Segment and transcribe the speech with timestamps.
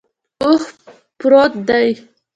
[0.43, 0.63] اوښ
[1.19, 1.87] پروت دے